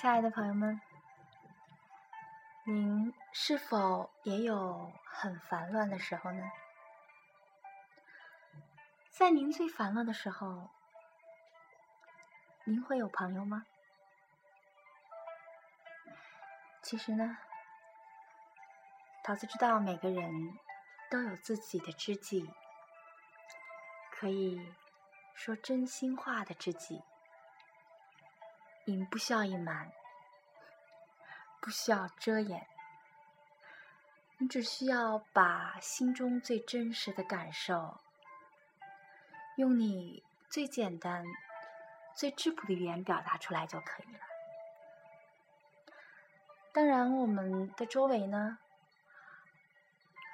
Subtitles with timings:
[0.00, 0.80] 亲爱的朋友们，
[2.64, 6.50] 您是否也有很烦乱的时候呢？
[9.10, 10.70] 在您最烦乱的时候，
[12.64, 13.66] 您会有朋友吗？
[16.80, 17.36] 其实呢，
[19.22, 20.58] 桃子知道每个人
[21.10, 22.50] 都有自己的知己，
[24.10, 24.66] 可以
[25.34, 27.02] 说真心话的知己。
[28.96, 29.92] 你不需要隐瞒，
[31.60, 32.66] 不需要遮掩，
[34.38, 38.00] 你只需要把心中最真实的感受，
[39.56, 41.24] 用你最简单、
[42.14, 44.20] 最质朴的语言表达出来就可以了。
[46.72, 48.58] 当然，我们的周围呢，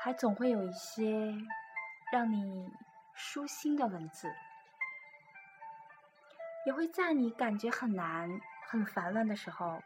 [0.00, 1.34] 还总会有一些
[2.10, 2.70] 让你
[3.14, 4.34] 舒心的文字。
[6.68, 8.28] 也会在你感觉很难、
[8.68, 9.82] 很烦乱的时候，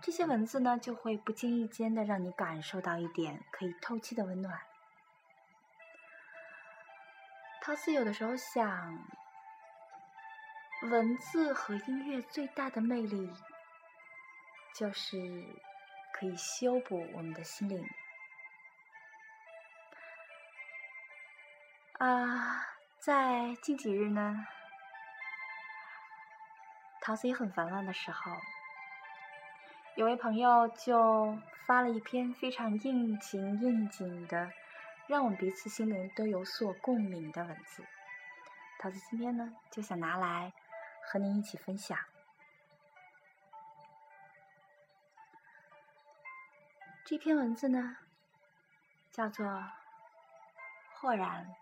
[0.00, 4.58] 这些文字呢，就会不经意间的让你感受到一点可以透气的温暖。
[7.60, 9.06] 陶瓷有的时候想，
[10.90, 13.30] 文字和音乐最大的魅力，
[14.74, 15.18] 就是
[16.14, 17.86] 可以修补我们的心灵。
[21.98, 22.64] 啊，
[22.98, 24.46] 在近几日呢。
[27.04, 28.30] 桃子也很烦乱的时候，
[29.96, 31.36] 有位朋友就
[31.66, 34.52] 发了一篇非常应景应景的，
[35.08, 37.84] 让我们彼此心灵都有所共鸣的文字。
[38.78, 40.52] 桃子今天呢，就想拿来
[41.04, 41.98] 和您一起分享。
[47.04, 47.96] 这篇文字呢，
[49.10, 49.44] 叫做
[50.94, 51.52] 《豁然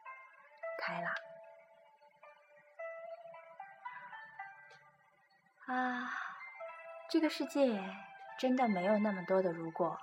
[0.78, 1.14] 开朗》。
[5.70, 6.10] 啊，
[7.08, 7.80] 这个世界
[8.36, 9.96] 真的没有那么多的如果。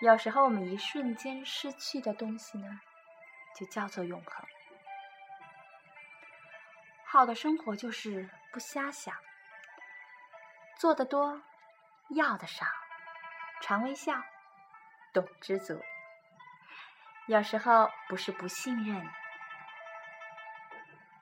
[0.00, 2.80] 有时候我们一瞬间失去的东西呢，
[3.56, 4.46] 就叫做永恒。
[7.04, 9.12] 好的生活就是不瞎想，
[10.76, 11.42] 做的多，
[12.10, 12.64] 要的少，
[13.60, 14.22] 常微笑，
[15.12, 15.82] 懂知足。
[17.26, 19.04] 有时候不是不信任，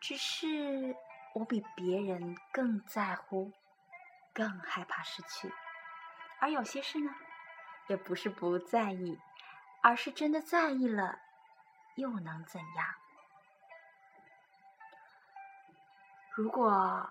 [0.02, 0.94] 只是。
[1.34, 3.52] 我比别人更在乎，
[4.32, 5.52] 更害怕失去，
[6.40, 7.12] 而有些事呢，
[7.88, 9.18] 也不是不在意，
[9.82, 11.18] 而是真的在意了，
[11.96, 12.94] 又能怎样？
[16.36, 17.10] 如果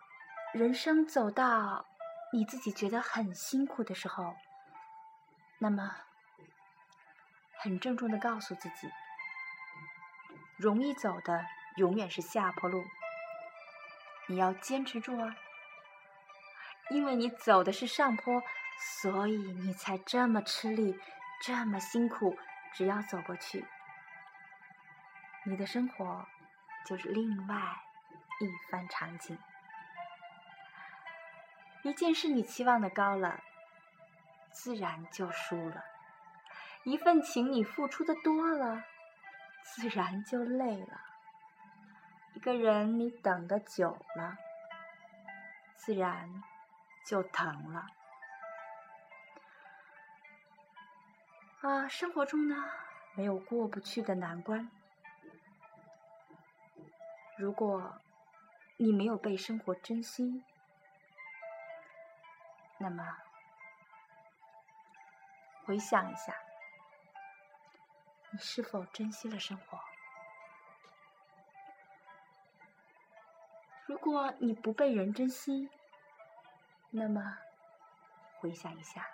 [0.54, 1.86] 人生走到
[2.32, 4.36] 你自己觉得很辛苦的时候，
[5.60, 5.96] 那么
[7.60, 8.90] 很郑重的告诉自己，
[10.58, 11.46] 容易走的
[11.76, 12.84] 永远是下坡路。
[14.34, 15.36] 你要坚持住啊！
[16.90, 18.42] 因为你走的是上坡，
[19.04, 21.00] 所以你才这么吃力，
[21.44, 22.36] 这么辛苦。
[22.74, 23.64] 只要走过去，
[25.46, 26.26] 你的生活
[26.84, 27.56] 就是另外
[28.40, 29.38] 一番场景。
[31.84, 33.40] 一件事你期望的高了，
[34.52, 35.84] 自然就输了；
[36.86, 38.84] 一份情你付出的多了，
[39.64, 41.13] 自然就累了。
[42.36, 44.38] 一个人你等的久了，
[45.76, 46.44] 自然
[47.06, 47.86] 就疼了。
[51.62, 52.56] 啊，生活中呢，
[53.16, 54.70] 没有过不去的难关。
[57.38, 58.02] 如果
[58.78, 60.44] 你没有被生活珍惜，
[62.78, 63.18] 那么
[65.64, 66.36] 回想一下，
[68.32, 69.80] 你是否珍惜了生活？
[73.86, 75.70] 如果你不被人珍惜，
[76.90, 77.38] 那么
[78.40, 79.06] 回想一下，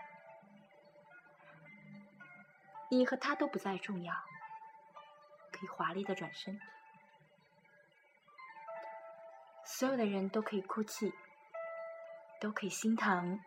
[2.89, 4.13] 你和他都不再重要，
[5.51, 6.59] 可以华丽的转身。
[9.65, 11.13] 所有的人都可以哭泣，
[12.39, 13.39] 都可以心疼，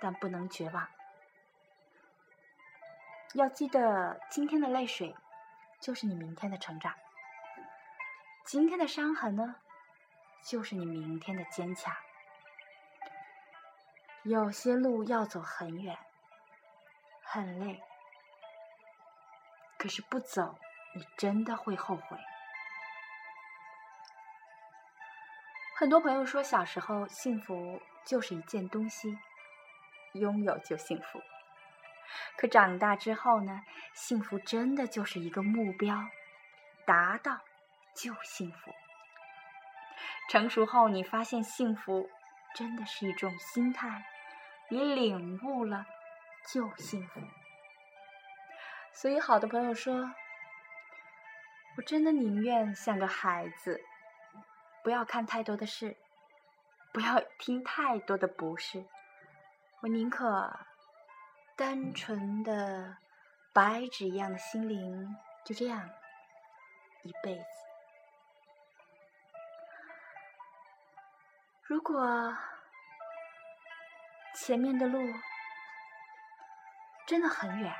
[0.00, 0.88] 但不能绝望。
[3.34, 5.16] 要记得，今天的泪水
[5.80, 6.94] 就是你明天的成长，
[8.44, 9.56] 今天的伤痕呢？
[10.42, 11.94] 就是你明天的坚强。
[14.22, 15.98] 有些路要走很远，
[17.22, 17.82] 很累，
[19.78, 20.58] 可是不走，
[20.94, 22.18] 你真的会后悔。
[25.76, 29.18] 很多朋友说，小时候幸福就是一件东西，
[30.12, 31.22] 拥有就幸福。
[32.36, 33.62] 可长大之后呢，
[33.94, 35.96] 幸福真的就是一个目标，
[36.84, 37.40] 达到
[37.94, 38.70] 就幸福。
[40.30, 42.08] 成熟后，你发现幸福
[42.54, 44.04] 真的是一种心态，
[44.68, 45.84] 你领悟了
[46.52, 47.20] 就幸福。
[48.92, 50.14] 所以，好的朋友说
[51.76, 53.82] ：“我真的宁愿像个孩子，
[54.84, 55.96] 不要看太多的事，
[56.92, 58.84] 不要听太多的不是。
[59.80, 60.60] 我宁可
[61.56, 62.98] 单纯的
[63.52, 65.90] 白纸一样的心灵，就这样
[67.02, 67.69] 一辈子。
[71.70, 72.36] 如果
[74.34, 74.98] 前面的路
[77.06, 77.72] 真的很远。”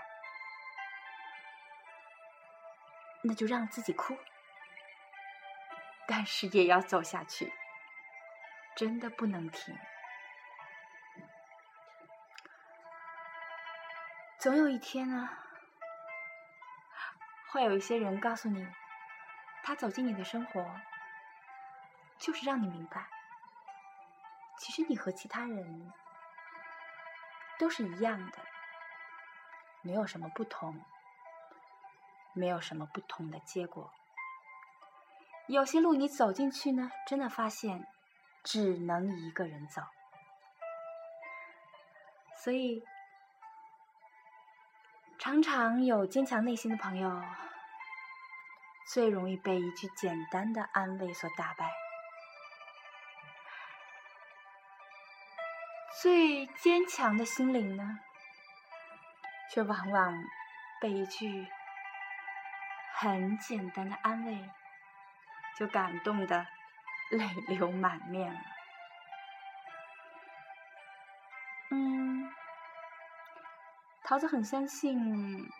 [3.25, 4.17] 那就让自己哭，
[6.07, 7.53] 但是也要走下去，
[8.77, 9.77] 真的不能停。
[14.39, 15.37] 总有一天呢，
[17.49, 18.69] 会有一些人告诉你，
[19.65, 20.81] 他走进你的生活，
[22.19, 23.09] 就是让你明白，
[24.61, 25.91] 其实你和其他人
[27.59, 28.39] 都是一样的，
[29.81, 30.79] 没有什么不同。
[32.33, 33.91] 没有什么不同的结果。
[35.49, 37.89] 有些路你走进去呢，真的发现
[38.45, 39.83] 只能一个人走。
[42.37, 42.85] 所以，
[45.19, 47.21] 常常有坚强内心的朋友，
[48.93, 51.80] 最容易被一句简单的安慰所打败。
[55.99, 57.99] 最坚强的心灵呢，
[59.51, 60.25] 却往往
[60.81, 61.49] 被一句。
[62.93, 64.51] 很简单的安慰，
[65.57, 66.47] 就感动的
[67.11, 68.41] 泪 流满面了。
[71.71, 72.31] 嗯，
[74.05, 75.51] 桃子很相信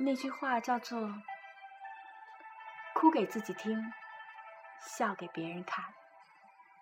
[0.00, 1.14] 那句话，叫做
[2.94, 3.92] “哭给自己听，
[4.80, 5.84] 笑给别人看”，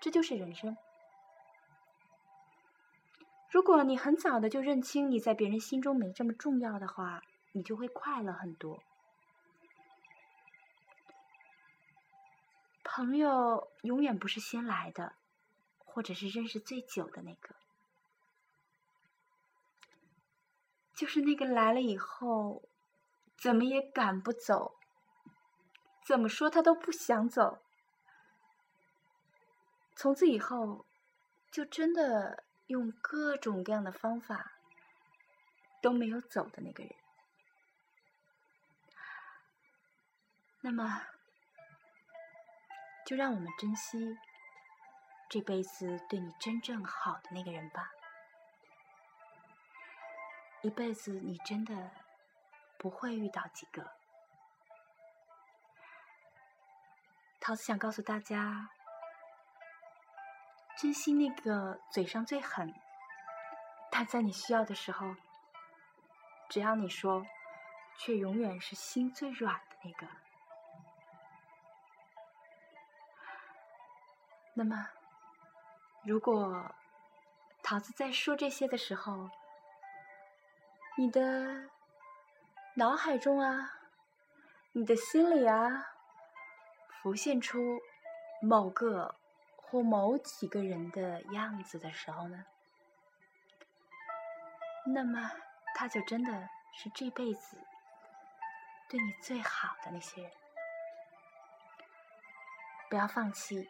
[0.00, 0.74] 这就是人生。
[3.50, 8.82] 如果你很早的就认清你在别人心中没这么重要的话，你就会快乐很多。
[12.84, 15.14] 朋友永远不是先来的，
[15.78, 17.54] 或者是认识最久的那个，
[20.94, 22.62] 就是那个来了以后，
[23.36, 24.76] 怎么也赶不走，
[26.04, 27.58] 怎么说他都不想走，
[29.96, 30.84] 从此以后，
[31.50, 34.52] 就真的用各种各样的方法
[35.82, 36.94] 都没有走的那个人。
[40.62, 41.02] 那么。
[43.10, 44.16] 就让我们珍惜
[45.28, 47.90] 这辈子对你真正好的那个人吧。
[50.62, 51.90] 一辈子你真的
[52.78, 53.90] 不会遇到几个。
[57.40, 58.70] 桃子想告诉大家，
[60.80, 62.74] 珍惜那个嘴上最狠，
[63.90, 65.14] 但在你需要的时候，
[66.48, 67.26] 只要你说，
[67.98, 70.06] 却永远是心最软的那个。
[74.54, 74.88] 那么，
[76.02, 76.74] 如果
[77.62, 79.28] 桃子在说这些的时候，
[80.96, 81.68] 你的
[82.76, 83.70] 脑海中啊，
[84.72, 85.92] 你的心里啊，
[87.02, 87.60] 浮现出
[88.40, 89.16] 某个
[89.70, 92.44] 或某几个人的样子的时候呢，
[94.86, 95.30] 那么
[95.74, 97.56] 他就真的是这辈子
[98.88, 100.32] 对你最好的那些人，
[102.88, 103.68] 不要放弃。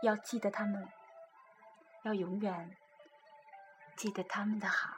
[0.00, 0.88] 要记得他们，
[2.04, 2.76] 要永远
[3.96, 4.96] 记得他们的好。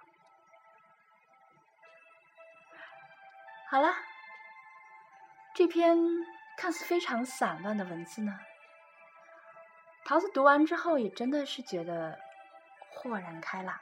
[3.70, 3.88] 好了，
[5.54, 5.96] 这篇
[6.58, 8.38] 看似非常散乱的文字呢，
[10.10, 12.18] 桃子读完之后也真的是觉得
[12.90, 13.78] 豁然开朗。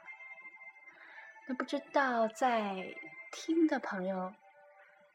[1.47, 2.95] 那不知道在
[3.31, 4.31] 听的朋友，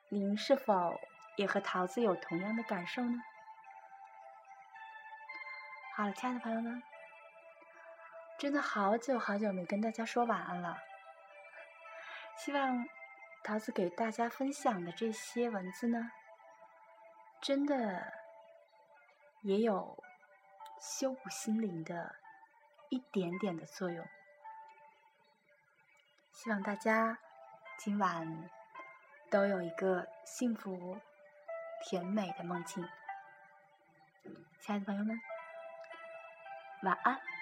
[0.08, 1.00] 您是否
[1.36, 3.22] 也和桃子有同样的感受呢？
[5.94, 6.82] 好了，亲爱的朋友们，
[8.36, 10.76] 真的好久好久没跟大家说晚安了。
[12.38, 12.84] 希望
[13.44, 16.10] 桃子给大家分享的这些文字呢，
[17.40, 18.12] 真的
[19.42, 19.96] 也有
[20.80, 22.16] 修补心灵的
[22.90, 24.06] 一点点的作用。
[26.32, 27.18] 希望大家
[27.78, 28.50] 今晚
[29.30, 30.98] 都有一个幸福
[31.82, 32.86] 甜美的梦境，
[34.60, 35.18] 亲爱的朋友们。
[36.82, 37.33] 晚安。